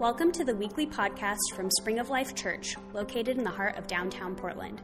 [0.00, 3.86] Welcome to the weekly podcast from Spring of Life Church, located in the heart of
[3.86, 4.80] downtown Portland.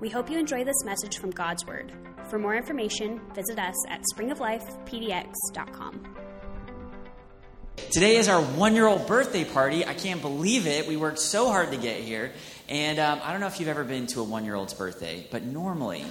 [0.00, 1.92] We hope you enjoy this message from God's Word.
[2.28, 6.16] For more information, visit us at springoflifepdx.com.
[7.92, 9.86] Today is our one year old birthday party.
[9.86, 10.88] I can't believe it.
[10.88, 12.32] We worked so hard to get here.
[12.68, 15.24] And um, I don't know if you've ever been to a one year old's birthday,
[15.30, 16.04] but normally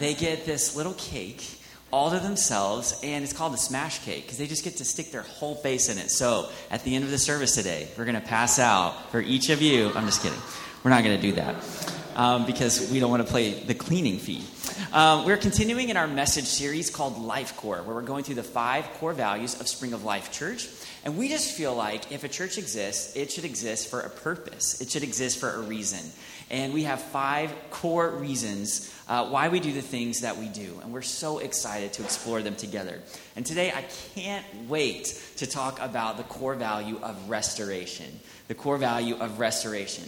[0.00, 1.61] they get this little cake
[1.92, 5.12] all to themselves, and it's called the smash cake because they just get to stick
[5.12, 6.10] their whole face in it.
[6.10, 9.50] So at the end of the service today, we're going to pass out for each
[9.50, 9.92] of you.
[9.94, 10.38] I'm just kidding.
[10.82, 14.18] We're not going to do that um, because we don't want to play the cleaning
[14.18, 14.44] fee.
[14.92, 18.42] Um, we're continuing in our message series called Life Core, where we're going through the
[18.42, 20.68] five core values of Spring of Life Church.
[21.04, 24.80] And we just feel like if a church exists, it should exist for a purpose,
[24.80, 26.00] it should exist for a reason.
[26.50, 30.78] And we have five core reasons uh, why we do the things that we do.
[30.82, 33.00] And we're so excited to explore them together.
[33.36, 38.20] And today, I can't wait to talk about the core value of restoration.
[38.48, 40.04] The core value of restoration.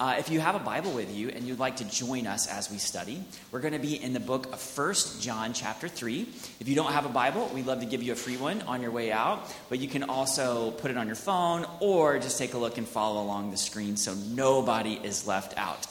[0.00, 2.70] Uh, if you have a Bible with you and you'd like to join us as
[2.70, 6.24] we study, we're going to be in the book of First John, chapter 3.
[6.60, 8.80] If you don't have a Bible, we'd love to give you a free one on
[8.80, 12.54] your way out, but you can also put it on your phone or just take
[12.54, 15.84] a look and follow along the screen so nobody is left out.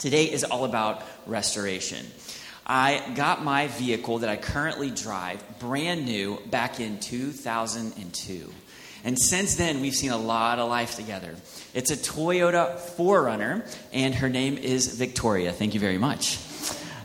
[0.00, 2.04] Today is all about restoration.
[2.66, 8.52] I got my vehicle that I currently drive brand new back in 2002.
[9.06, 11.36] And since then, we've seen a lot of life together.
[11.74, 15.52] It's a Toyota 4Runner, and her name is Victoria.
[15.52, 16.40] Thank you very much.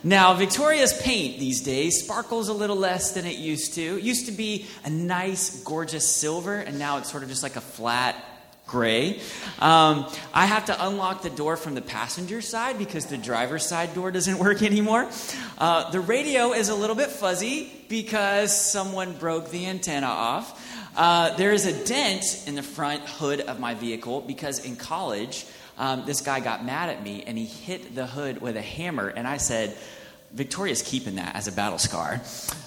[0.03, 3.99] Now, Victoria's paint these days sparkles a little less than it used to.
[3.99, 7.55] It used to be a nice, gorgeous silver, and now it's sort of just like
[7.55, 8.15] a flat
[8.65, 9.19] gray.
[9.59, 13.93] Um, I have to unlock the door from the passenger side because the driver's side
[13.93, 15.07] door doesn't work anymore.
[15.59, 20.60] Uh, the radio is a little bit fuzzy because someone broke the antenna off.
[20.95, 25.45] Uh, there is a dent in the front hood of my vehicle because in college,
[25.77, 29.07] um, this guy got mad at me and he hit the hood with a hammer.
[29.07, 29.75] And I said,
[30.33, 32.21] Victoria's keeping that as a battle scar.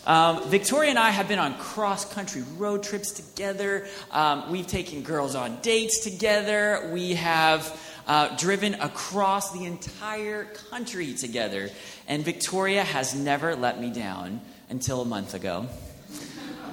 [0.06, 3.86] Um, Victoria and I have been on cross country road trips together.
[4.10, 6.90] Um, we've taken girls on dates together.
[6.92, 11.70] We have uh, driven across the entire country together.
[12.06, 15.66] And Victoria has never let me down until a month ago.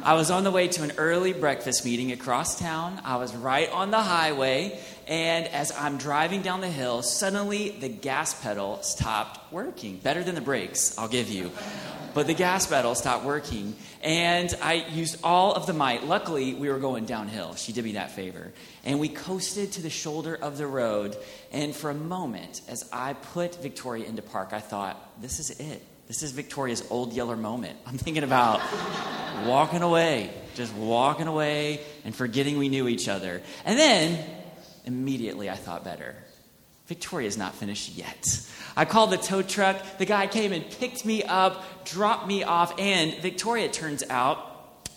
[0.03, 3.00] I was on the way to an early breakfast meeting across town.
[3.06, 7.88] I was right on the highway, and as I'm driving down the hill, suddenly the
[7.88, 9.97] gas pedal stopped working.
[9.97, 11.51] Better than the brakes, I'll give you.
[12.16, 16.03] But the gas pedal stopped working, and I used all of the might.
[16.03, 17.53] Luckily, we were going downhill.
[17.53, 18.53] She did me that favor.
[18.83, 21.16] And we coasted to the shoulder of the road,
[21.51, 25.85] and for a moment, as I put Victoria into park, I thought, this is it.
[26.11, 27.79] This is Victoria's old yeller moment.
[27.85, 28.59] I'm thinking about
[29.45, 33.41] walking away, just walking away and forgetting we knew each other.
[33.63, 34.21] And then
[34.83, 36.13] immediately I thought better.
[36.88, 38.45] Victoria's not finished yet.
[38.75, 40.00] I called the tow truck.
[40.00, 44.50] The guy came and picked me up, dropped me off, and Victoria turns out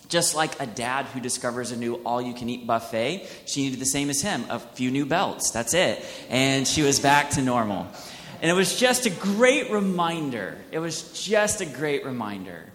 [0.08, 3.78] just like a dad who discovers a new all you can eat buffet, she needed
[3.78, 5.52] the same as him a few new belts.
[5.52, 6.04] That's it.
[6.28, 7.86] And she was back to normal.
[8.40, 10.58] And it was just a great reminder.
[10.70, 12.72] It was just a great reminder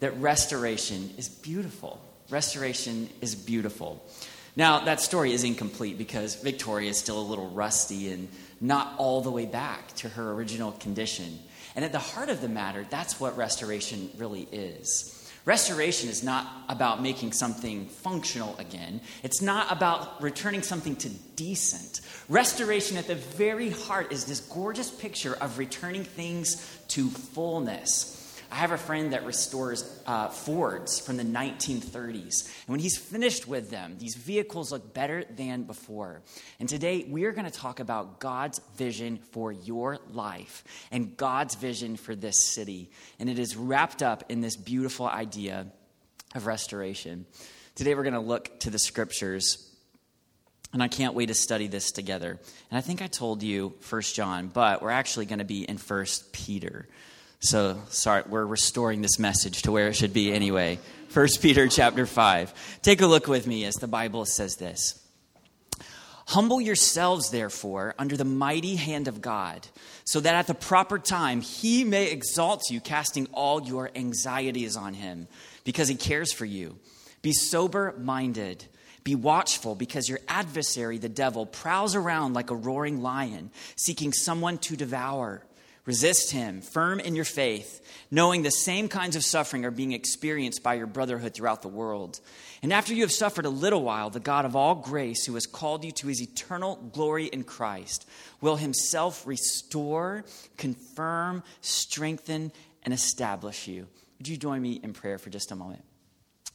[0.00, 2.00] that restoration is beautiful.
[2.30, 4.02] Restoration is beautiful.
[4.56, 8.28] Now, that story is incomplete because Victoria is still a little rusty and
[8.60, 11.38] not all the way back to her original condition.
[11.74, 15.18] And at the heart of the matter, that's what restoration really is.
[15.44, 19.00] Restoration is not about making something functional again.
[19.24, 22.00] It's not about returning something to decent.
[22.28, 28.21] Restoration at the very heart is this gorgeous picture of returning things to fullness.
[28.52, 32.44] I have a friend that restores uh, Fords from the 1930s.
[32.44, 36.20] And when he's finished with them, these vehicles look better than before.
[36.60, 41.54] And today we are going to talk about God's vision for your life and God's
[41.54, 42.90] vision for this city.
[43.18, 45.68] And it is wrapped up in this beautiful idea
[46.34, 47.24] of restoration.
[47.74, 49.66] Today we're going to look to the scriptures.
[50.74, 52.38] And I can't wait to study this together.
[52.70, 55.78] And I think I told you First John, but we're actually going to be in
[55.78, 56.86] First Peter.
[57.44, 60.78] So sorry, we're restoring this message to where it should be anyway.
[61.12, 62.78] 1 Peter chapter 5.
[62.82, 65.04] Take a look with me as the Bible says this.
[66.28, 69.66] Humble yourselves, therefore, under the mighty hand of God,
[70.04, 74.94] so that at the proper time he may exalt you, casting all your anxieties on
[74.94, 75.26] him,
[75.64, 76.78] because he cares for you.
[77.22, 78.64] Be sober minded.
[79.02, 84.58] Be watchful, because your adversary, the devil, prowls around like a roaring lion, seeking someone
[84.58, 85.42] to devour.
[85.84, 90.62] Resist him, firm in your faith, knowing the same kinds of suffering are being experienced
[90.62, 92.20] by your brotherhood throughout the world.
[92.62, 95.46] And after you have suffered a little while, the God of all grace, who has
[95.46, 98.08] called you to his eternal glory in Christ,
[98.40, 100.24] will himself restore,
[100.56, 102.52] confirm, strengthen,
[102.84, 103.88] and establish you.
[104.18, 105.82] Would you join me in prayer for just a moment?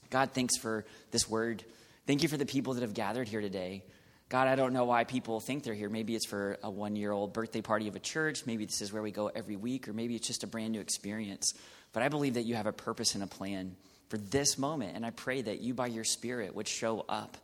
[0.10, 1.66] God, thanks for this word.
[2.06, 3.84] Thank you for the people that have gathered here today.
[4.30, 5.90] God, I don't know why people think they're here.
[5.90, 8.46] Maybe it's for a one year old birthday party of a church.
[8.46, 10.82] Maybe this is where we go every week, or maybe it's just a brand new
[10.82, 11.54] experience.
[11.94, 13.76] But I believe that you have a purpose and a plan
[14.10, 14.96] for this moment.
[14.96, 17.38] And I pray that you, by your Spirit, would show up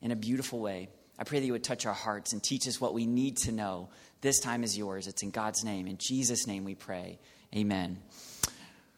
[0.00, 0.88] in a beautiful way.
[1.18, 3.52] I pray that you would touch our hearts and teach us what we need to
[3.52, 3.90] know.
[4.22, 5.06] This time is yours.
[5.06, 5.86] It's in God's name.
[5.86, 7.18] In Jesus' name we pray.
[7.54, 7.98] Amen.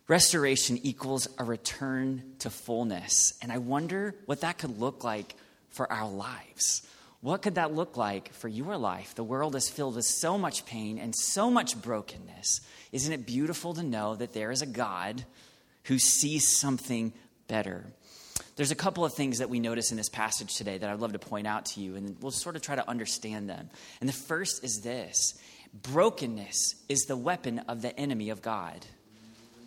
[0.06, 3.32] Restoration equals a return to fullness.
[3.42, 5.34] And I wonder what that could look like
[5.70, 6.86] for our lives.
[7.22, 9.14] What could that look like for your life?
[9.14, 12.60] The world is filled with so much pain and so much brokenness.
[12.90, 15.24] Isn't it beautiful to know that there is a God
[15.84, 17.12] who sees something
[17.46, 17.86] better?
[18.56, 21.12] There's a couple of things that we notice in this passage today that I'd love
[21.12, 23.70] to point out to you, and we'll sort of try to understand them.
[24.00, 25.40] And the first is this
[25.72, 28.84] brokenness is the weapon of the enemy of God.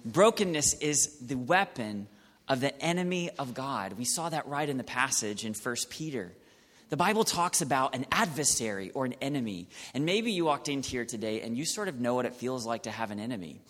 [0.03, 2.07] Brokenness is the weapon
[2.49, 3.93] of the enemy of God.
[3.93, 6.33] We saw that right in the passage in 1 Peter.
[6.89, 9.67] The Bible talks about an adversary or an enemy.
[9.93, 12.65] And maybe you walked into here today and you sort of know what it feels
[12.65, 13.61] like to have an enemy.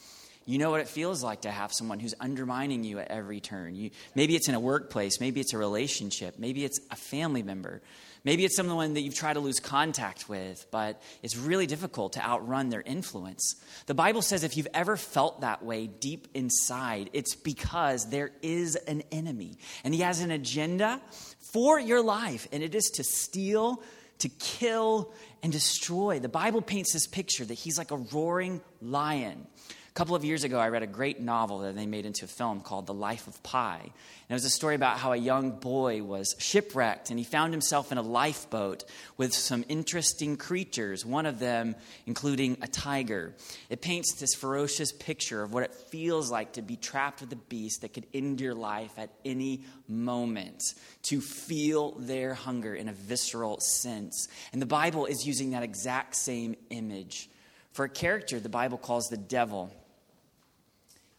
[0.48, 3.74] You know what it feels like to have someone who's undermining you at every turn.
[3.74, 7.82] You, maybe it's in a workplace, maybe it's a relationship, maybe it's a family member,
[8.24, 12.24] maybe it's someone that you've tried to lose contact with, but it's really difficult to
[12.24, 13.56] outrun their influence.
[13.88, 18.76] The Bible says if you've ever felt that way deep inside, it's because there is
[18.76, 21.02] an enemy, and he has an agenda
[21.40, 23.82] for your life, and it is to steal,
[24.20, 25.12] to kill,
[25.42, 26.20] and destroy.
[26.20, 29.48] The Bible paints this picture that he's like a roaring lion
[29.96, 32.60] couple of years ago, I read a great novel that they made into a film
[32.60, 33.80] called The Life of Pi.
[33.80, 33.92] And
[34.30, 37.94] it was a story about how a young boy was shipwrecked and he found himself
[37.94, 38.84] in a lifeboat
[39.16, 43.36] with some interesting creatures, one of them including a tiger.
[43.70, 47.38] It paints this ferocious picture of what it feels like to be trapped with a
[47.38, 50.62] beast that could end your life at any moment,
[51.04, 54.28] to feel their hunger in a visceral sense.
[54.52, 57.30] And the Bible is using that exact same image.
[57.72, 59.72] For a character, the Bible calls the devil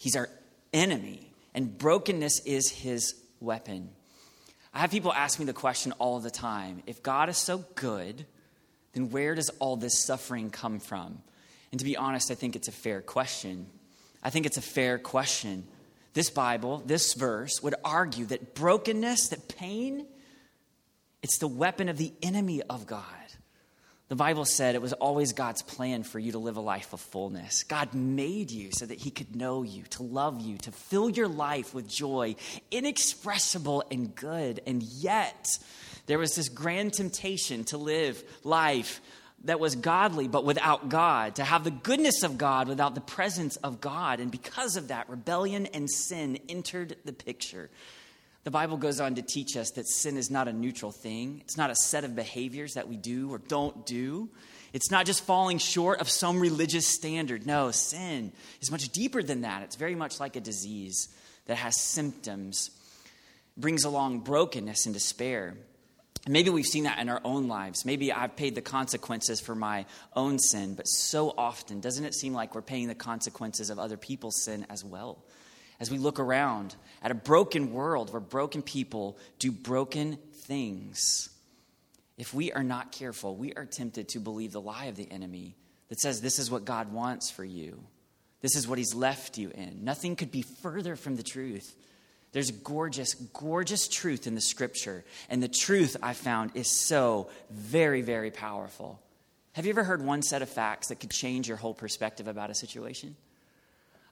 [0.06, 0.28] He's our
[0.72, 3.88] enemy, and brokenness is his weapon.
[4.72, 8.24] I have people ask me the question all the time if God is so good,
[8.92, 11.18] then where does all this suffering come from?
[11.72, 13.66] And to be honest, I think it's a fair question.
[14.22, 15.64] I think it's a fair question.
[16.14, 20.06] This Bible, this verse, would argue that brokenness, that pain,
[21.20, 23.02] it's the weapon of the enemy of God.
[24.08, 27.00] The Bible said it was always God's plan for you to live a life of
[27.00, 27.64] fullness.
[27.64, 31.26] God made you so that He could know you, to love you, to fill your
[31.26, 32.36] life with joy,
[32.70, 34.60] inexpressible and good.
[34.64, 35.48] And yet,
[36.06, 39.00] there was this grand temptation to live life
[39.44, 43.56] that was godly but without God, to have the goodness of God without the presence
[43.56, 44.20] of God.
[44.20, 47.70] And because of that, rebellion and sin entered the picture.
[48.46, 51.40] The Bible goes on to teach us that sin is not a neutral thing.
[51.40, 54.28] It's not a set of behaviors that we do or don't do.
[54.72, 57.44] It's not just falling short of some religious standard.
[57.44, 59.64] No, sin is much deeper than that.
[59.64, 61.08] It's very much like a disease
[61.46, 62.70] that has symptoms,
[63.56, 65.56] brings along brokenness and despair.
[66.24, 67.84] And maybe we've seen that in our own lives.
[67.84, 72.32] Maybe I've paid the consequences for my own sin, but so often, doesn't it seem
[72.32, 75.24] like we're paying the consequences of other people's sin as well?
[75.80, 81.28] As we look around at a broken world where broken people do broken things,
[82.16, 85.56] if we are not careful, we are tempted to believe the lie of the enemy
[85.88, 87.82] that says this is what God wants for you.
[88.40, 89.84] This is what he's left you in.
[89.84, 91.74] Nothing could be further from the truth.
[92.32, 95.04] There's gorgeous, gorgeous truth in the scripture.
[95.30, 99.00] And the truth I found is so very, very powerful.
[99.52, 102.50] Have you ever heard one set of facts that could change your whole perspective about
[102.50, 103.16] a situation?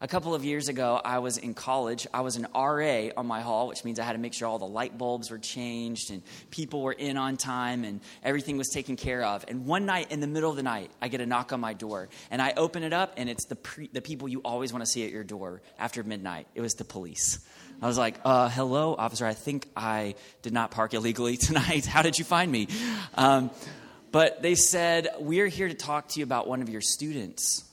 [0.05, 2.07] A couple of years ago, I was in college.
[2.13, 4.59] I was an RA on my hall, which means I had to make sure all
[4.59, 6.21] the light bulbs were changed and
[6.51, 9.47] people were in on time and everything was taken care of.
[9.49, 11.73] And one night, in the middle of the night, I get a knock on my
[11.73, 12.11] door.
[12.31, 14.91] And I open it up, and it's the, pre- the people you always want to
[14.91, 16.49] see at your door after midnight.
[16.55, 17.39] It was the police.
[17.81, 19.25] I was like, uh, hello, officer.
[19.25, 21.87] I think I did not park illegally tonight.
[21.87, 22.69] How did you find me?
[23.15, 23.51] Um,
[24.13, 27.65] but they said, We're here to talk to you about one of your students.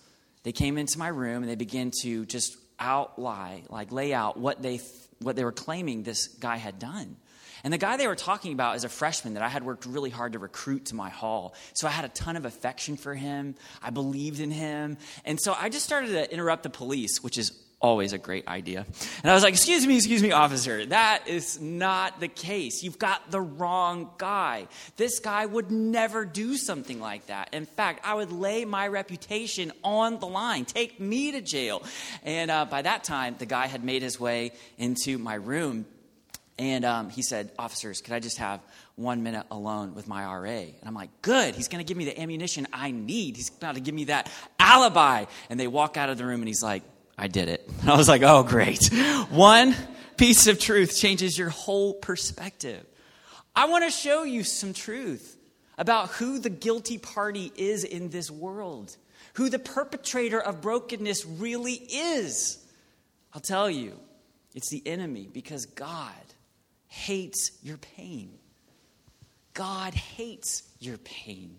[0.43, 4.61] They came into my room and they began to just outlie, like lay out what
[4.61, 4.79] they,
[5.19, 7.17] what they were claiming this guy had done.
[7.63, 10.09] And the guy they were talking about is a freshman that I had worked really
[10.09, 11.53] hard to recruit to my hall.
[11.73, 13.55] So I had a ton of affection for him.
[13.83, 14.97] I believed in him.
[15.25, 18.85] And so I just started to interrupt the police, which is always a great idea.
[19.23, 20.85] And I was like, Excuse me, excuse me, officer.
[20.85, 22.83] That is not the case.
[22.83, 24.67] You've got the wrong guy.
[24.97, 27.53] This guy would never do something like that.
[27.53, 31.83] In fact, I would lay my reputation on the line, take me to jail.
[32.23, 35.85] And uh, by that time, the guy had made his way into my room.
[36.59, 38.61] And um, he said, Officers, could I just have
[38.95, 40.47] one minute alone with my RA?
[40.47, 41.55] And I'm like, Good.
[41.55, 43.35] He's going to give me the ammunition I need.
[43.35, 45.25] He's about to give me that alibi.
[45.49, 46.83] And they walk out of the room, and he's like,
[47.21, 47.69] I did it.
[47.85, 48.87] I was like, oh, great.
[49.29, 49.75] One
[50.17, 52.83] piece of truth changes your whole perspective.
[53.55, 55.37] I want to show you some truth
[55.77, 58.97] about who the guilty party is in this world,
[59.35, 62.57] who the perpetrator of brokenness really is.
[63.33, 63.99] I'll tell you,
[64.55, 66.11] it's the enemy because God
[66.87, 68.31] hates your pain.
[69.53, 71.57] God hates your pain.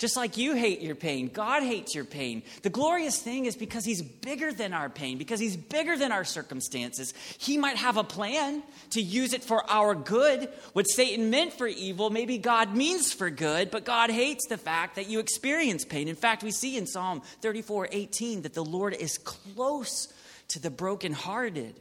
[0.00, 2.42] Just like you hate your pain, God hates your pain.
[2.62, 6.24] The glorious thing is because He's bigger than our pain, because He's bigger than our
[6.24, 10.48] circumstances, He might have a plan to use it for our good.
[10.72, 14.96] What Satan meant for evil, maybe God means for good, but God hates the fact
[14.96, 16.08] that you experience pain.
[16.08, 20.10] In fact, we see in Psalm 34 18 that the Lord is close
[20.48, 21.78] to the brokenhearted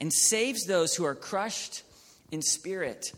[0.00, 1.84] and saves those who are crushed
[2.32, 3.12] in spirit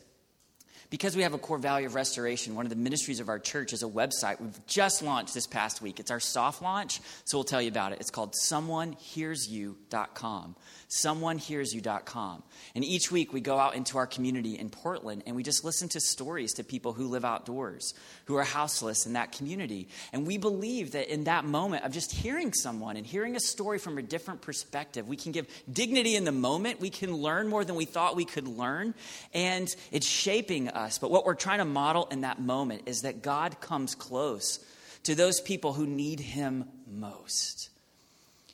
[0.92, 3.72] because we have a core value of restoration, one of the ministries of our church
[3.72, 5.98] is a website we've just launched this past week.
[5.98, 8.00] It's our soft launch, so we'll tell you about it.
[8.00, 10.54] It's called someonehearsyou.com
[10.92, 12.42] someonehearsyou.com.
[12.74, 15.88] And each week we go out into our community in Portland and we just listen
[15.90, 17.94] to stories to people who live outdoors,
[18.26, 19.88] who are houseless in that community.
[20.12, 23.78] And we believe that in that moment of just hearing someone and hearing a story
[23.78, 26.80] from a different perspective, we can give dignity in the moment.
[26.80, 28.94] We can learn more than we thought we could learn.
[29.32, 30.98] And it's shaping us.
[30.98, 34.62] But what we're trying to model in that moment is that God comes close
[35.04, 37.70] to those people who need Him most.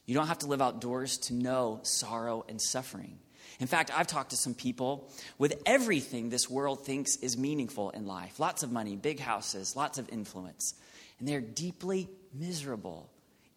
[0.09, 3.19] You don't have to live outdoors to know sorrow and suffering.
[3.61, 8.07] In fact, I've talked to some people with everything this world thinks is meaningful in
[8.07, 10.73] life lots of money, big houses, lots of influence.
[11.19, 13.11] And they're deeply miserable.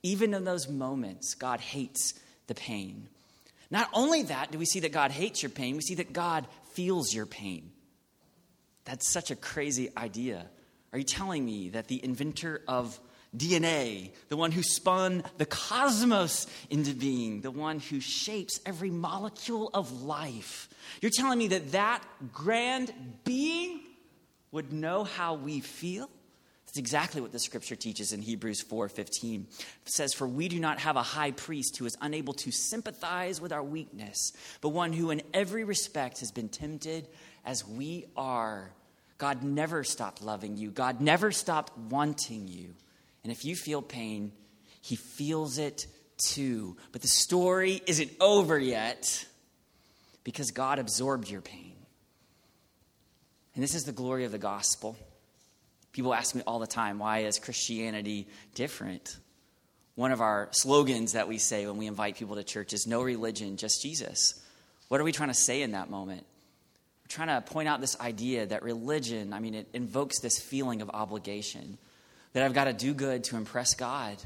[0.04, 2.16] Even in those moments, God hates
[2.48, 3.08] the pain.
[3.70, 6.46] Not only that, do we see that God hates your pain, we see that God
[6.74, 7.72] feels your pain.
[8.84, 10.48] That's such a crazy idea.
[10.92, 13.00] Are you telling me that the inventor of
[13.36, 19.70] DNA, the one who spun the cosmos into being, the one who shapes every molecule
[19.74, 20.70] of life.
[21.02, 23.80] You're telling me that that grand being
[24.52, 26.10] would know how we feel?
[26.66, 29.48] That's exactly what the scripture teaches in Hebrews 4:15.
[29.86, 33.42] It says, "For we do not have a high priest who is unable to sympathize
[33.42, 37.10] with our weakness, but one who in every respect has been tempted
[37.44, 38.74] as we are."
[39.18, 40.72] God never stopped loving you.
[40.72, 42.76] God never stopped wanting you.
[43.24, 44.32] And if you feel pain,
[44.82, 45.88] he feels it
[46.18, 46.78] too.
[46.92, 49.26] But the story isn't over yet
[50.24, 51.74] because God absorbed your pain.
[53.54, 54.96] And this is the glory of the gospel.
[55.92, 59.18] People ask me all the time, why is Christianity different?
[59.96, 63.02] One of our slogans that we say when we invite people to church is no
[63.02, 64.42] religion, just Jesus.
[64.88, 66.26] What are we trying to say in that moment?
[67.04, 70.82] We're trying to point out this idea that religion, I mean, it invokes this feeling
[70.82, 71.78] of obligation
[72.34, 74.18] that I've got to do good to impress God.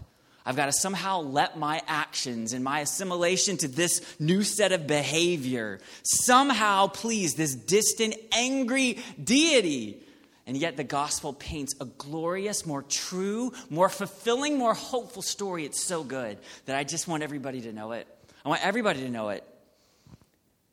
[0.45, 4.85] I've got to somehow let my actions and my assimilation to this new set of
[4.85, 10.03] behavior somehow please this distant, angry deity.
[10.47, 15.65] And yet, the gospel paints a glorious, more true, more fulfilling, more hopeful story.
[15.65, 18.07] It's so good that I just want everybody to know it.
[18.45, 19.43] I want everybody to know it.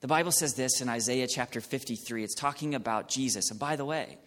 [0.03, 2.23] The Bible says this in Isaiah chapter 53.
[2.23, 3.51] It's talking about Jesus.
[3.51, 4.19] And by the way,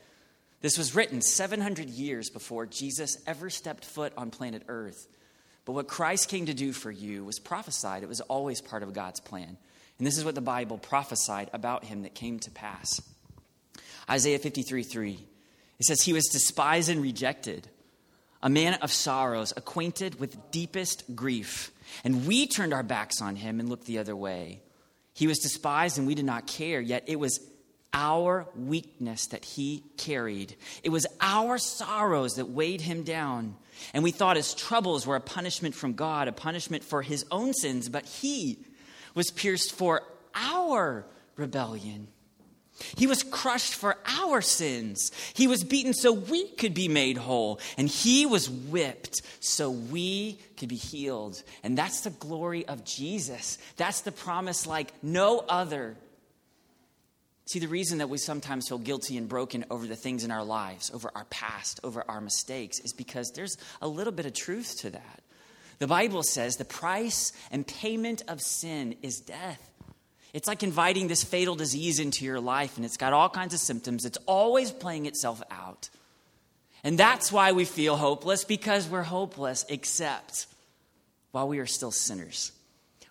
[0.61, 5.07] this was written 700 years before Jesus ever stepped foot on planet Earth.
[5.65, 8.03] But what Christ came to do for you was prophesied.
[8.03, 9.57] It was always part of God's plan.
[9.97, 13.01] And this is what the Bible prophesied about him that came to pass.
[14.09, 15.19] Isaiah 53 3.
[15.79, 17.67] It says, He was despised and rejected,
[18.43, 21.71] a man of sorrows, acquainted with deepest grief.
[22.03, 24.61] And we turned our backs on him and looked the other way.
[25.13, 27.39] He was despised and we did not care, yet it was
[27.93, 30.55] our weakness that he carried.
[30.83, 33.55] It was our sorrows that weighed him down.
[33.93, 37.53] And we thought his troubles were a punishment from God, a punishment for his own
[37.53, 38.59] sins, but he
[39.13, 40.01] was pierced for
[40.33, 41.05] our
[41.37, 42.07] rebellion.
[42.97, 45.11] He was crushed for our sins.
[45.33, 47.59] He was beaten so we could be made whole.
[47.77, 51.41] And he was whipped so we could be healed.
[51.63, 53.57] And that's the glory of Jesus.
[53.77, 55.95] That's the promise like no other
[57.47, 60.43] See, the reason that we sometimes feel guilty and broken over the things in our
[60.43, 64.79] lives, over our past, over our mistakes, is because there's a little bit of truth
[64.79, 65.19] to that.
[65.77, 69.71] The Bible says the price and payment of sin is death.
[70.33, 73.59] It's like inviting this fatal disease into your life, and it's got all kinds of
[73.59, 74.05] symptoms.
[74.05, 75.89] It's always playing itself out.
[76.83, 80.47] And that's why we feel hopeless, because we're hopeless, except
[81.31, 82.51] while we are still sinners.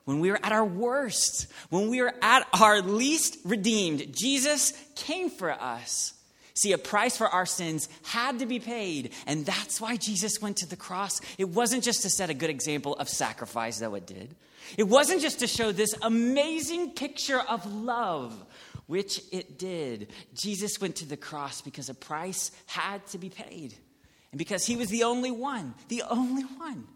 [0.04, 5.30] When we are at our worst, when we are at our least redeemed, Jesus came
[5.30, 6.12] for us.
[6.52, 10.58] See, a price for our sins had to be paid, and that's why Jesus went
[10.58, 11.20] to the cross.
[11.36, 14.36] It wasn't just to set a good example of sacrifice, though it did.
[14.78, 18.34] It wasn't just to show this amazing picture of love,
[18.86, 20.10] which it did.
[20.34, 23.74] Jesus went to the cross because a price had to be paid,
[24.30, 26.86] and because he was the only one, the only one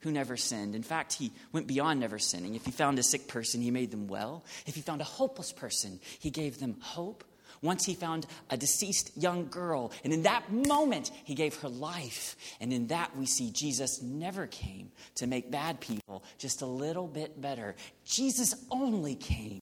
[0.00, 0.74] who never sinned.
[0.74, 2.54] In fact, he went beyond never sinning.
[2.54, 4.44] If he found a sick person, he made them well.
[4.66, 7.24] If he found a hopeless person, he gave them hope.
[7.62, 12.34] Once he found a deceased young girl, and in that moment, he gave her life.
[12.58, 17.06] And in that, we see Jesus never came to make bad people just a little
[17.06, 17.74] bit better.
[18.06, 19.60] Jesus only came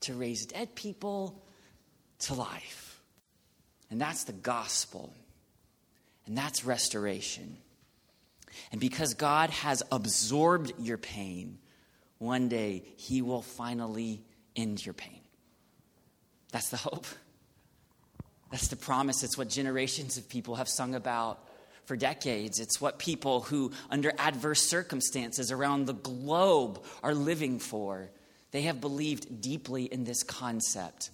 [0.00, 1.42] to raise dead people
[2.20, 3.02] to life.
[3.90, 5.12] And that's the gospel.
[6.26, 7.58] And that's restoration.
[8.72, 11.58] And because God has absorbed your pain,
[12.18, 14.22] one day he will finally
[14.56, 15.20] end your pain.
[16.52, 17.06] That's the hope.
[18.50, 19.22] That's the promise.
[19.22, 21.44] It's what generations of people have sung about
[21.86, 22.60] for decades.
[22.60, 28.10] It's what people who, under adverse circumstances around the globe, are living for.
[28.52, 31.10] They have believed deeply in this concept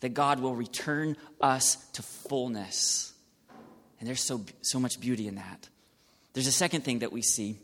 [0.00, 3.12] that God will return us to fullness.
[4.00, 5.68] And there's so, so much beauty in that.
[6.38, 7.58] There's a second thing that we see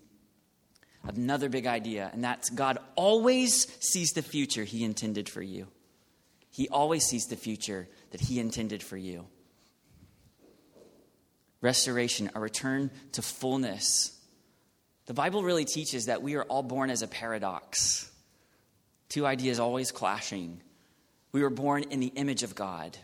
[1.05, 5.69] another big idea, and that's God always sees the future He intended for you.
[6.51, 9.29] He always sees the future that He intended for you.
[11.61, 14.11] Restoration, a return to fullness.
[15.07, 18.11] The Bible really teaches that we are all born as a paradox.
[19.09, 20.61] Two ideas always clashing.
[21.31, 22.99] We were born in the image of God.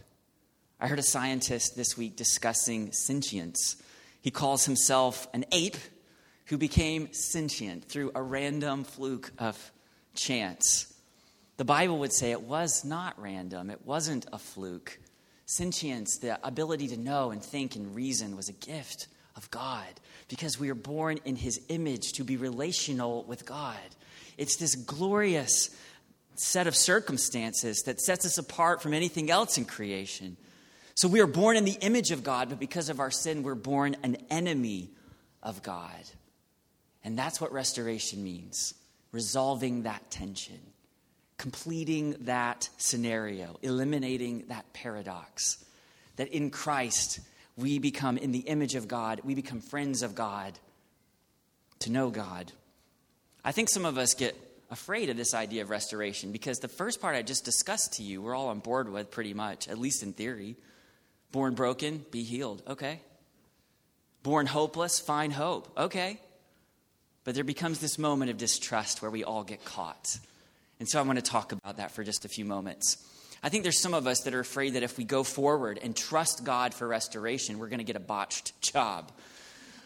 [0.81, 3.81] I heard a scientist this week discussing sentience.
[4.21, 5.77] He calls himself an ape
[6.47, 9.73] who became sentient through a random fluke of
[10.15, 10.93] chance.
[11.57, 14.99] The Bible would say it was not random, it wasn't a fluke.
[15.47, 19.89] Sentience, the ability to know and think and reason, was a gift of God
[20.29, 23.77] because we are born in His image to be relational with God.
[24.39, 25.71] It's this glorious
[26.37, 30.37] set of circumstances that sets us apart from anything else in creation.
[31.01, 33.55] So we are born in the image of God, but because of our sin, we're
[33.55, 34.91] born an enemy
[35.43, 36.05] of God.
[37.03, 38.75] And that's what restoration means
[39.11, 40.61] resolving that tension
[41.39, 45.65] completing that scenario, eliminating that paradox.
[46.17, 47.21] That in Christ,
[47.57, 50.59] we become in the image of God, we become friends of God,
[51.79, 52.53] to know God.
[53.43, 54.37] I think some of us get
[54.71, 58.21] afraid of this idea of restoration because the first part I just discussed to you,
[58.21, 60.57] we're all on board with pretty much, at least in theory.
[61.33, 62.63] Born broken, be healed.
[62.67, 63.01] Okay.
[64.23, 65.73] Born hopeless, find hope.
[65.79, 66.19] Okay.
[67.25, 70.19] But there becomes this moment of distrust where we all get caught.
[70.79, 73.07] And so I want to talk about that for just a few moments.
[73.43, 75.97] I think there's some of us that are afraid that if we go forward and
[75.97, 79.13] trust God for restoration, we're going to get a botched job.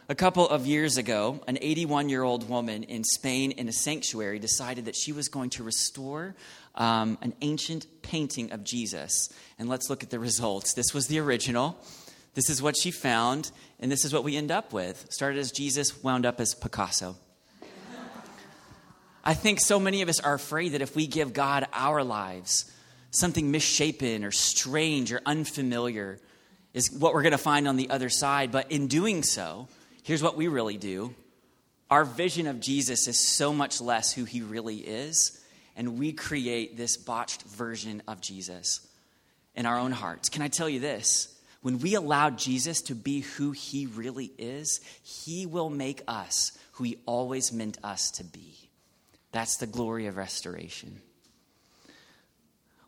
[0.09, 4.39] A couple of years ago, an 81 year old woman in Spain in a sanctuary
[4.39, 6.35] decided that she was going to restore
[6.75, 9.33] um, an ancient painting of Jesus.
[9.59, 10.75] And let's look at the results.
[10.75, 11.79] This was the original.
[12.35, 15.07] This is what she found, and this is what we end up with.
[15.11, 17.17] Started as Jesus, wound up as Picasso.
[19.25, 22.71] I think so many of us are afraid that if we give God our lives,
[23.11, 26.19] something misshapen or strange or unfamiliar
[26.75, 28.53] is what we're going to find on the other side.
[28.53, 29.69] But in doing so,
[30.03, 31.15] here's what we really do
[31.91, 35.41] our vision of Jesus is so much less who he really is,
[35.77, 38.87] and we create this botched version of Jesus
[39.55, 40.29] in our own hearts.
[40.29, 41.35] Can I tell you this?
[41.63, 46.85] When we allow Jesus to be who he really is, he will make us who
[46.85, 48.55] he always meant us to be.
[49.33, 51.01] That's the glory of restoration.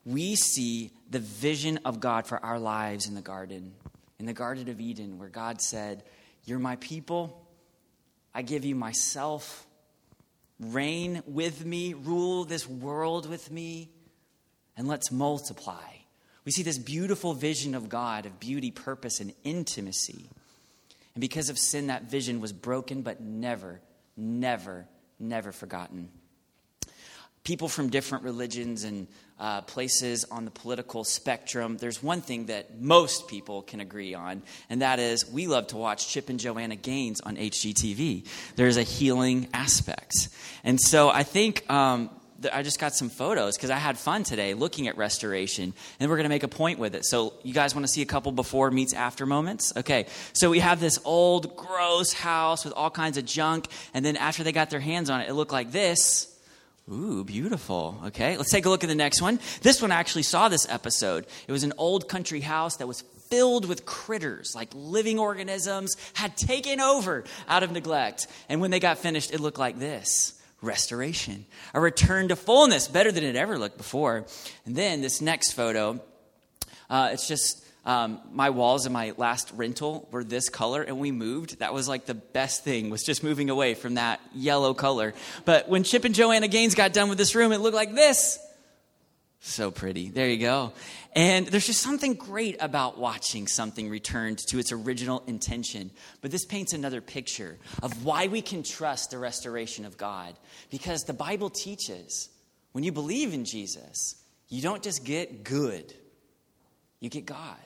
[0.04, 3.72] We see the vision of God for our lives in the garden,
[4.20, 6.04] in the Garden of Eden, where God said,
[6.44, 7.44] You're my people.
[8.32, 9.65] I give you myself.
[10.58, 13.90] Reign with me, rule this world with me,
[14.76, 15.92] and let's multiply.
[16.44, 20.26] We see this beautiful vision of God, of beauty, purpose, and intimacy.
[21.14, 23.80] And because of sin, that vision was broken, but never,
[24.16, 24.86] never,
[25.18, 26.10] never forgotten
[27.46, 29.06] people from different religions and
[29.38, 34.42] uh, places on the political spectrum, there's one thing that most people can agree on,
[34.70, 38.26] and that is we love to watch Chip and Joanna Gaines on HGTV.
[38.56, 40.28] There's a healing aspect.
[40.64, 42.10] And so I think um,
[42.52, 46.16] I just got some photos because I had fun today looking at restoration, and we're
[46.16, 47.04] going to make a point with it.
[47.04, 49.72] So, you guys want to see a couple before meets after moments?
[49.76, 54.16] Okay, so we have this old, gross house with all kinds of junk, and then
[54.16, 56.32] after they got their hands on it, it looked like this.
[56.92, 58.00] Ooh, beautiful.
[58.06, 59.40] Okay, let's take a look at the next one.
[59.60, 61.26] This one I actually saw this episode.
[61.48, 66.36] It was an old country house that was filled with critters, like living organisms, had
[66.36, 68.28] taken over out of neglect.
[68.48, 71.44] And when they got finished, it looked like this restoration,
[71.74, 74.24] a return to fullness, better than it ever looked before.
[74.64, 76.00] And then this next photo,
[76.88, 81.12] uh, it's just um, my walls in my last rental were this color, and we
[81.12, 81.60] moved.
[81.60, 85.14] That was like the best thing was just moving away from that yellow color.
[85.44, 88.38] But when Chip and Joanna Gaines got done with this room, it looked like this.
[89.40, 90.10] So pretty.
[90.10, 90.72] There you go.
[91.14, 95.92] And there's just something great about watching something returned to its original intention.
[96.20, 100.34] But this paints another picture of why we can trust the restoration of God.
[100.70, 102.28] Because the Bible teaches
[102.72, 104.16] when you believe in Jesus,
[104.48, 105.94] you don't just get good,
[107.00, 107.56] you get God.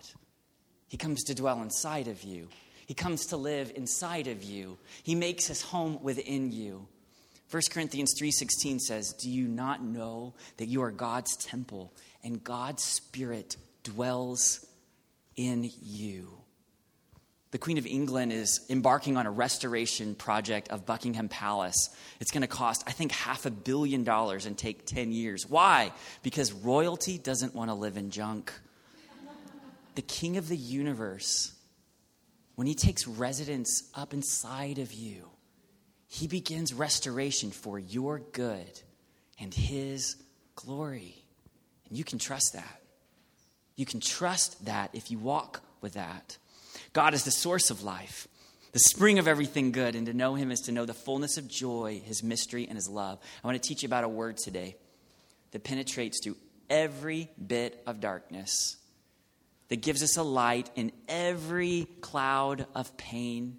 [0.88, 2.48] He comes to dwell inside of you,
[2.86, 6.88] He comes to live inside of you, He makes His home within you.
[7.50, 12.84] 1 Corinthians 3:16 says, "Do you not know that you are God's temple and God's
[12.84, 14.64] spirit dwells
[15.36, 16.40] in you?"
[17.50, 21.90] The Queen of England is embarking on a restoration project of Buckingham Palace.
[22.20, 25.46] It's going to cost, I think, half a billion dollars and take 10 years.
[25.48, 25.92] Why?
[26.22, 28.52] Because royalty doesn't want to live in junk.
[29.94, 31.52] The King of the universe,
[32.54, 35.28] when he takes residence up inside of you,
[36.08, 38.80] he begins restoration for your good
[39.40, 40.16] and His
[40.56, 41.14] glory.
[41.88, 42.82] And you can trust that.
[43.76, 46.36] You can trust that if you walk with that.
[46.92, 48.26] God is the source of life,
[48.72, 51.46] the spring of everything good, and to know Him is to know the fullness of
[51.48, 53.20] joy, His mystery, and His love.
[53.42, 54.76] I want to teach you about a word today
[55.52, 56.36] that penetrates through
[56.68, 58.76] every bit of darkness,
[59.70, 63.56] that gives us a light in every cloud of pain.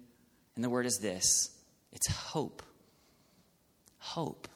[0.54, 1.50] And the word is this
[1.90, 2.62] it's hope.
[3.98, 4.46] Hope.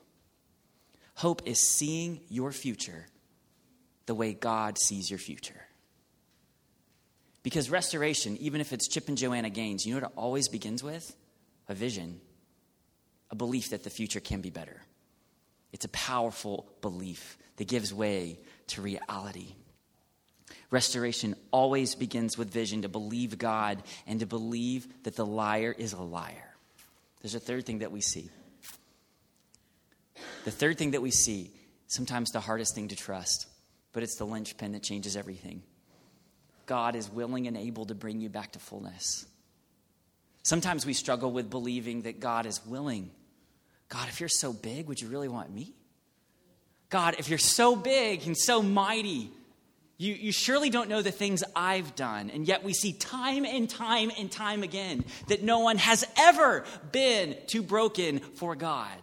[1.15, 3.07] Hope is seeing your future
[4.05, 5.67] the way God sees your future.
[7.43, 10.83] Because restoration, even if it's Chip and Joanna Gaines, you know what it always begins
[10.83, 11.15] with?
[11.69, 12.21] A vision,
[13.31, 14.83] a belief that the future can be better.
[15.73, 19.55] It's a powerful belief that gives way to reality.
[20.71, 25.93] Restoration always begins with vision to believe God and to believe that the liar is
[25.93, 26.55] a liar.
[27.21, 28.31] There's a third thing that we see.
[30.45, 31.53] The third thing that we see,
[31.89, 33.49] sometimes the hardest thing to trust,
[33.93, 35.63] but it's the linchpin that changes everything.
[36.67, 39.27] God is willing and able to bring you back to fullness.
[40.43, 43.11] Sometimes we struggle with believing that God is willing.
[43.89, 45.73] God, if you're so big, would you really want me?
[46.89, 49.31] God, if you're so big and so mighty,
[49.99, 52.31] you, you surely don't know the things I've done.
[52.31, 56.65] And yet we see time and time and time again that no one has ever
[56.93, 58.99] been too broken for God.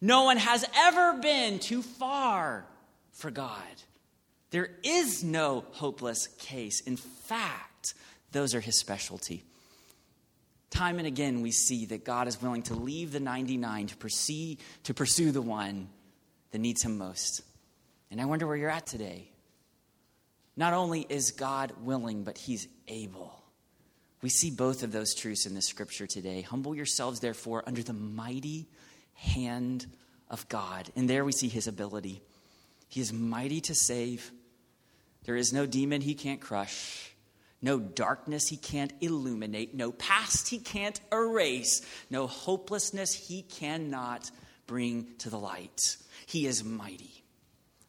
[0.00, 2.66] No one has ever been too far
[3.12, 3.62] for God.
[4.50, 6.80] There is no hopeless case.
[6.80, 7.94] In fact,
[8.32, 9.44] those are his specialty.
[10.70, 14.56] Time and again, we see that God is willing to leave the 99 to pursue,
[14.84, 15.88] to pursue the one
[16.50, 17.42] that needs him most.
[18.10, 19.30] And I wonder where you're at today.
[20.56, 23.42] Not only is God willing, but He's able.
[24.22, 26.40] We see both of those truths in the scripture today.
[26.42, 28.68] Humble yourselves, therefore, under the mighty
[29.14, 29.86] hand
[30.30, 30.90] of God.
[30.96, 32.22] And there we see His ability.
[32.88, 34.30] He is mighty to save.
[35.24, 37.12] There is no demon He can't crush,
[37.60, 44.30] no darkness He can't illuminate, no past He can't erase, no hopelessness He cannot
[44.66, 45.96] bring to the light.
[46.26, 47.23] He is mighty.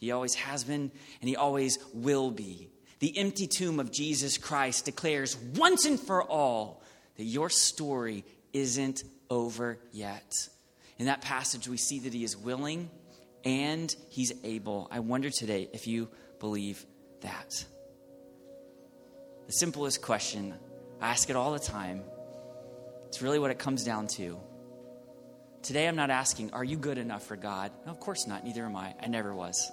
[0.05, 2.69] He always has been, and he always will be.
[2.99, 6.83] The empty tomb of Jesus Christ declares once and for all
[7.17, 10.31] that your story isn't over yet.
[10.99, 12.91] In that passage, we see that he is willing
[13.43, 14.87] and he's able.
[14.91, 16.07] I wonder today if you
[16.39, 16.85] believe
[17.21, 17.65] that.
[19.47, 20.53] The simplest question,
[21.01, 22.03] I ask it all the time.
[23.07, 24.39] It's really what it comes down to.
[25.63, 27.71] Today, I'm not asking, Are you good enough for God?
[27.87, 28.43] No, of course not.
[28.43, 28.93] Neither am I.
[29.01, 29.71] I never was.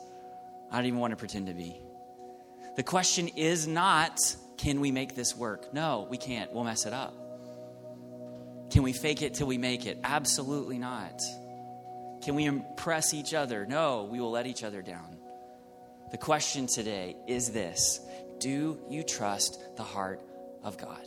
[0.72, 1.76] I don't even want to pretend to be.
[2.76, 4.18] The question is not,
[4.56, 5.74] can we make this work?
[5.74, 6.50] No, we can't.
[6.50, 7.14] We'll mess it up.
[8.70, 9.98] Can we fake it till we make it?
[10.02, 11.20] Absolutely not.
[12.22, 13.66] Can we impress each other?
[13.66, 15.18] No, we will let each other down.
[16.10, 18.00] The question today is this
[18.38, 20.22] Do you trust the heart
[20.64, 21.06] of God?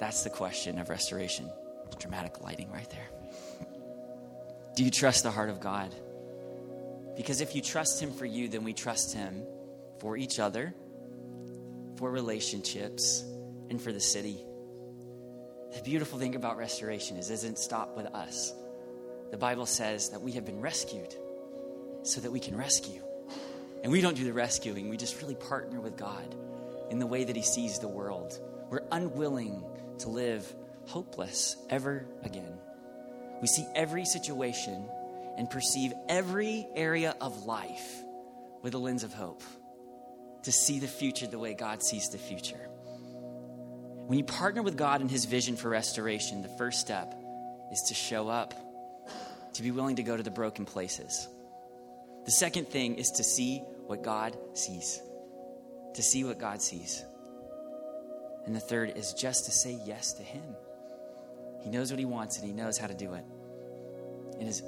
[0.00, 1.48] That's the question of restoration.
[1.98, 3.68] Dramatic lighting right there.
[4.74, 5.94] Do you trust the heart of God?
[7.18, 9.42] Because if you trust Him for you, then we trust Him
[9.98, 10.72] for each other,
[11.96, 13.24] for relationships,
[13.68, 14.38] and for the city.
[15.74, 18.54] The beautiful thing about restoration is it doesn't stop with us.
[19.32, 21.12] The Bible says that we have been rescued
[22.04, 23.02] so that we can rescue.
[23.82, 26.36] And we don't do the rescuing, we just really partner with God
[26.90, 28.38] in the way that He sees the world.
[28.70, 29.64] We're unwilling
[29.98, 30.54] to live
[30.86, 32.58] hopeless ever again.
[33.42, 34.88] We see every situation
[35.38, 38.02] and perceive every area of life
[38.62, 39.42] with a lens of hope
[40.42, 42.68] to see the future the way God sees the future.
[44.08, 47.14] When you partner with God in His vision for restoration, the first step
[47.70, 48.52] is to show up,
[49.54, 51.28] to be willing to go to the broken places.
[52.24, 55.00] The second thing is to see what God sees,
[55.94, 57.04] to see what God sees.
[58.44, 60.56] And the third is just to say yes to Him.
[61.62, 63.24] He knows what He wants and He knows how to do it.
[64.40, 64.62] In His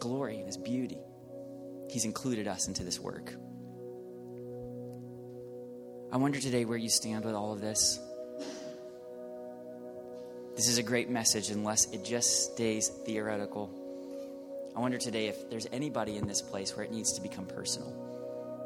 [0.00, 0.98] glory and His beauty,
[1.90, 3.32] He's included us into this work.
[6.12, 7.98] I wonder today where you stand with all of this.
[10.56, 13.68] This is a great message unless it just stays theoretical.
[14.76, 17.92] I wonder today if there's anybody in this place where it needs to become personal.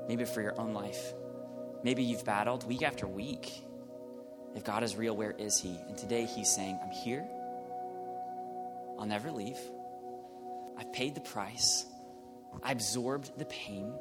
[0.09, 1.15] Maybe for your own life.
[1.83, 3.51] Maybe you've battled week after week.
[4.55, 5.79] If God is real, where is He?
[5.89, 7.27] And today He's saying, I'm here.
[8.99, 9.59] I'll never leave.
[10.79, 11.85] I've paid the price.
[12.63, 13.93] I absorbed the pain.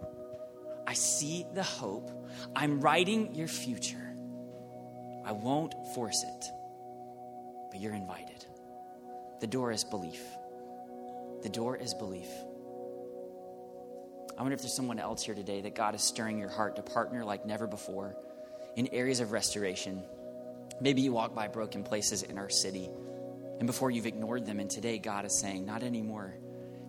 [0.85, 2.11] I see the hope.
[2.55, 4.15] I'm writing your future.
[5.25, 6.45] I won't force it,
[7.71, 8.45] but you're invited.
[9.41, 10.21] The door is belief.
[11.43, 12.29] The door is belief.
[14.37, 16.83] I wonder if there's someone else here today that God is stirring your heart to
[16.83, 18.15] partner like never before
[18.75, 20.03] in areas of restoration.
[20.79, 22.89] Maybe you walk by broken places in our city,
[23.59, 26.35] and before you've ignored them, and today God is saying, Not anymore.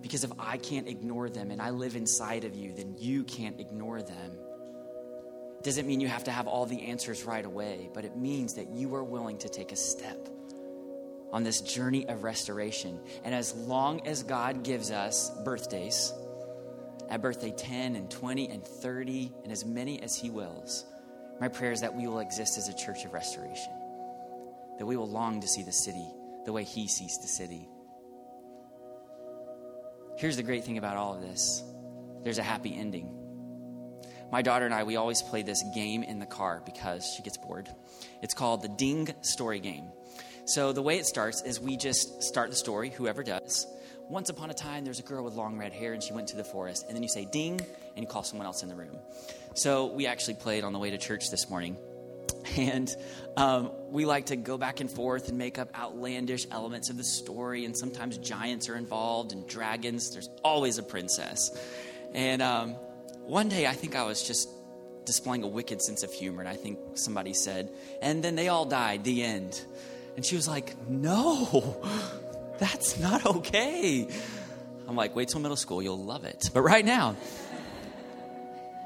[0.09, 3.61] Because if I can't ignore them and I live inside of you, then you can't
[3.61, 4.39] ignore them.
[5.63, 8.71] Doesn't mean you have to have all the answers right away, but it means that
[8.71, 10.31] you are willing to take a step
[11.31, 12.99] on this journey of restoration.
[13.23, 16.15] And as long as God gives us birthdays,
[17.11, 20.87] at birthday 10 and 20 and 30, and as many as He wills,
[21.39, 23.75] my prayer is that we will exist as a church of restoration,
[24.79, 26.09] that we will long to see the city
[26.47, 27.69] the way He sees the city.
[30.19, 31.63] Here's the great thing about all of this
[32.25, 33.15] there's a happy ending.
[34.33, 37.39] My daughter and I, we always play this game in the car because she gets
[37.39, 37.69] bored.
[38.21, 39.85] It's called the Ding Story Game.
[40.45, 43.65] So the way it starts is we just start the story, whoever does.
[44.09, 46.37] Once upon a time, there's a girl with long red hair, and she went to
[46.37, 46.87] the forest.
[46.89, 47.61] And then you say ding,
[47.95, 48.99] and you call someone else in the room.
[49.55, 51.77] So we actually played on the way to church this morning.
[52.57, 52.95] And
[53.37, 57.05] um, we like to go back and forth and make up outlandish elements of the
[57.05, 57.65] story.
[57.65, 60.11] And sometimes giants are involved and dragons.
[60.11, 61.57] There's always a princess.
[62.15, 62.71] And um,
[63.23, 64.49] one day, I think I was just
[65.05, 66.41] displaying a wicked sense of humor.
[66.41, 67.71] And I think somebody said,
[68.03, 69.61] and then they all died, the end.
[70.17, 71.77] And she was like, no,
[72.59, 74.09] that's not okay.
[74.87, 76.51] I'm like, wait till middle school, you'll love it.
[76.53, 77.15] But right now,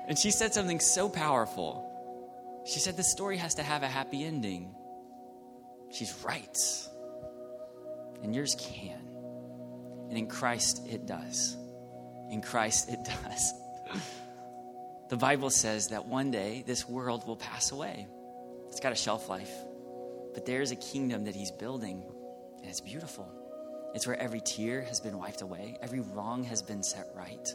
[0.08, 1.91] and she said something so powerful.
[2.64, 4.74] She said, The story has to have a happy ending.
[5.90, 6.58] She's right.
[8.22, 9.00] And yours can.
[10.08, 11.56] And in Christ, it does.
[12.30, 13.52] In Christ, it does.
[15.08, 18.06] the Bible says that one day this world will pass away.
[18.68, 19.52] It's got a shelf life.
[20.34, 22.04] But there's a kingdom that He's building,
[22.58, 23.30] and it's beautiful.
[23.94, 27.54] It's where every tear has been wiped away, every wrong has been set right,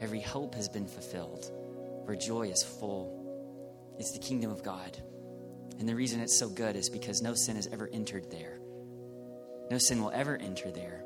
[0.00, 1.50] every hope has been fulfilled,
[2.04, 3.21] where joy is full.
[4.02, 4.98] It's the kingdom of God.
[5.78, 8.58] And the reason it's so good is because no sin has ever entered there.
[9.70, 11.04] No sin will ever enter there.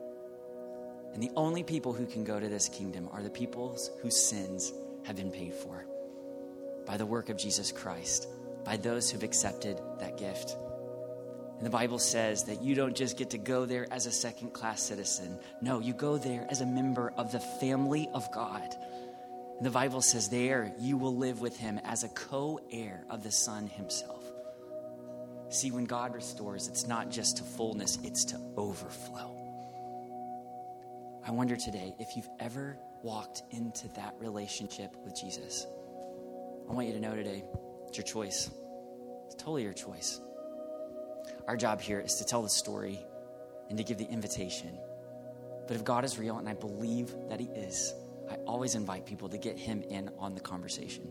[1.12, 4.72] And the only people who can go to this kingdom are the people whose sins
[5.04, 5.84] have been paid for
[6.86, 8.28] by the work of Jesus Christ,
[8.64, 10.56] by those who've accepted that gift.
[11.58, 14.54] And the Bible says that you don't just get to go there as a second
[14.54, 15.38] class citizen.
[15.60, 18.74] No, you go there as a member of the family of God.
[19.56, 23.22] And the Bible says there you will live with him as a co heir of
[23.22, 24.22] the Son himself.
[25.48, 29.34] See, when God restores, it's not just to fullness, it's to overflow.
[31.26, 35.66] I wonder today if you've ever walked into that relationship with Jesus.
[36.68, 37.44] I want you to know today
[37.88, 38.50] it's your choice.
[39.26, 40.20] It's totally your choice.
[41.48, 43.00] Our job here is to tell the story
[43.68, 44.78] and to give the invitation.
[45.66, 47.94] But if God is real, and I believe that He is,
[48.30, 51.08] I always invite people to get him in on the conversation.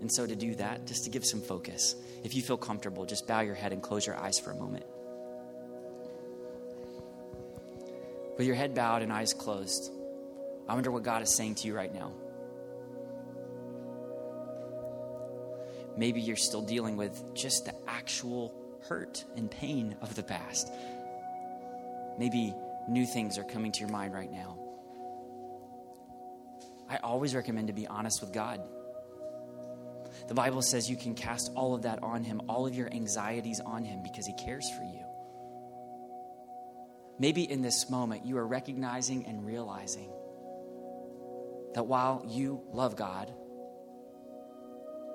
[0.00, 3.26] And so, to do that, just to give some focus, if you feel comfortable, just
[3.26, 4.84] bow your head and close your eyes for a moment.
[8.36, 9.92] With your head bowed and eyes closed,
[10.68, 12.12] I wonder what God is saying to you right now.
[15.96, 18.52] Maybe you're still dealing with just the actual
[18.88, 20.70] hurt and pain of the past.
[22.18, 22.54] Maybe
[22.88, 24.58] new things are coming to your mind right now.
[26.94, 28.60] I always recommend to be honest with God.
[30.28, 33.60] The Bible says you can cast all of that on Him, all of your anxieties
[33.66, 35.04] on Him, because He cares for you.
[37.18, 40.08] Maybe in this moment you are recognizing and realizing
[41.74, 43.34] that while you love God,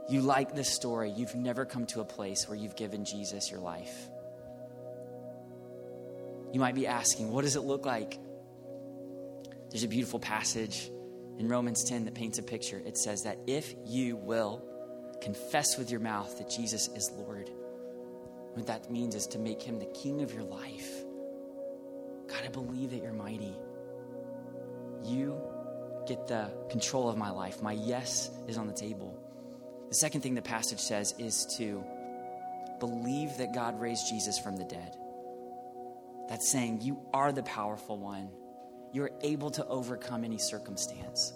[0.09, 3.61] you like this story, you've never come to a place where you've given Jesus your
[3.61, 4.09] life.
[6.51, 8.19] You might be asking, what does it look like?
[9.69, 10.91] There's a beautiful passage
[11.39, 12.81] in Romans 10 that paints a picture.
[12.85, 14.63] It says that if you will
[15.21, 17.49] confess with your mouth that Jesus is Lord,
[18.53, 20.91] what that means is to make him the king of your life.
[22.27, 23.55] God, I believe that you're mighty.
[25.03, 25.41] You
[26.05, 27.61] get the control of my life.
[27.61, 29.17] My yes is on the table.
[29.87, 31.83] The second thing the passage says is to
[32.79, 34.95] believe that God raised Jesus from the dead.
[36.27, 38.29] That's saying you are the powerful one.
[38.91, 41.33] You're able to overcome any circumstance.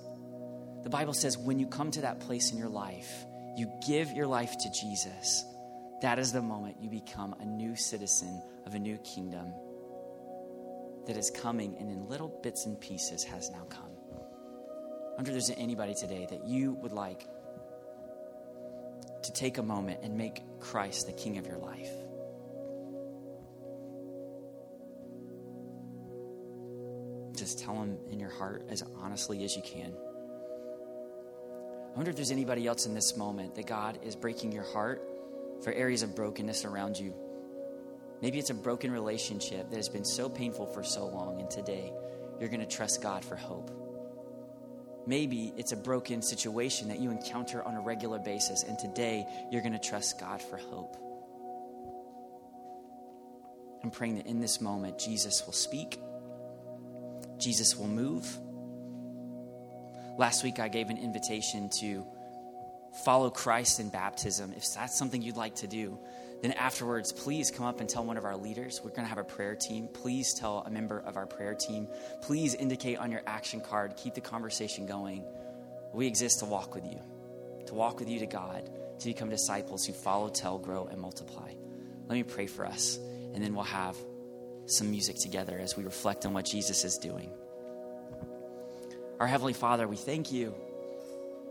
[0.84, 4.28] The Bible says when you come to that place in your life, you give your
[4.28, 5.46] life to Jesus.
[6.02, 9.54] That is the moment you become a new citizen of a new kingdom
[11.06, 13.92] that is coming and in little bits and pieces has now come.
[14.13, 17.28] I wonder if there's anybody today that you would like
[19.22, 21.92] to take a moment and make Christ the king of your life.
[27.54, 29.94] Just tell him in your heart as honestly as you can.
[31.94, 35.08] I wonder if there's anybody else in this moment that God is breaking your heart
[35.63, 37.13] for areas of brokenness around you.
[38.24, 41.94] Maybe it's a broken relationship that has been so painful for so long, and today
[42.39, 43.70] you're going to trust God for hope.
[45.06, 49.62] Maybe it's a broken situation that you encounter on a regular basis, and today you're
[49.62, 50.98] going to trust God for hope.
[53.84, 56.00] I'm praying that in this moment, Jesus will speak,
[57.43, 58.25] Jesus will move.
[60.17, 62.06] Last week, I gave an invitation to
[63.03, 64.53] follow Christ in baptism.
[64.56, 65.99] If that's something you'd like to do,
[66.41, 68.82] then afterwards, please come up and tell one of our leaders.
[68.84, 69.88] We're going to have a prayer team.
[69.91, 71.88] Please tell a member of our prayer team.
[72.21, 75.23] Please indicate on your action card, keep the conversation going.
[75.93, 76.99] We exist to walk with you,
[77.67, 81.51] to walk with you to God, to become disciples who follow, tell, grow, and multiply.
[82.08, 82.97] Let me pray for us,
[83.34, 83.97] and then we'll have
[84.65, 87.30] some music together as we reflect on what Jesus is doing.
[89.19, 90.54] Our Heavenly Father, we thank you.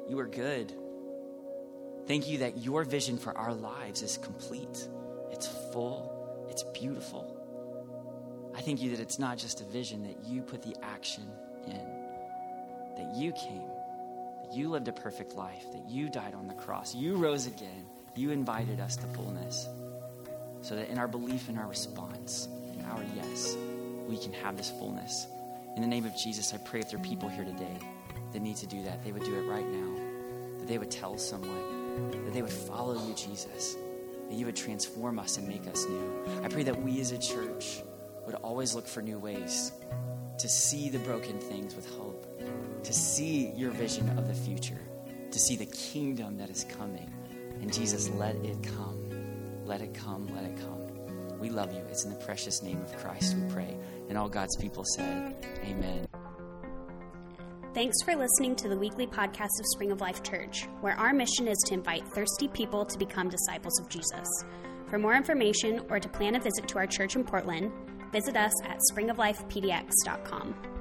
[0.09, 0.73] You are good.
[2.07, 4.89] Thank you that your vision for our lives is complete,
[5.31, 7.39] it's full, it's beautiful.
[8.55, 11.25] I thank you that it's not just a vision, that you put the action
[11.67, 11.87] in,
[12.97, 13.71] that you came,
[14.43, 17.87] that you lived a perfect life, that you died on the cross, you rose again,
[18.17, 19.69] you invited us to fullness,
[20.61, 22.49] so that in our belief and our response,
[22.93, 23.57] our yes,
[24.07, 25.27] we can have this fullness.
[25.77, 27.79] In the name of Jesus, I pray if there are people here today
[28.33, 31.17] that need to do that, they would do it right now, that they would tell
[31.17, 33.77] someone that they would follow you, Jesus,
[34.29, 36.25] that you would transform us and make us new.
[36.43, 37.83] I pray that we as a church
[38.27, 39.73] would always look for new ways
[40.39, 42.27] to see the broken things with hope,
[42.85, 44.81] to see your vision of the future,
[45.31, 47.11] to see the kingdom that is coming.
[47.61, 49.63] And Jesus, let it come.
[49.65, 50.29] Let it come.
[50.35, 50.82] Let it come.
[51.43, 51.83] We love you.
[51.91, 53.77] It's in the precious name of Christ we pray.
[54.09, 56.07] And all God's people said, Amen.
[57.75, 61.49] Thanks for listening to the weekly podcast of Spring of Life Church, where our mission
[61.49, 64.29] is to invite thirsty people to become disciples of Jesus.
[64.89, 67.73] For more information or to plan a visit to our church in Portland,
[68.13, 70.72] visit us at springoflifepdx.com.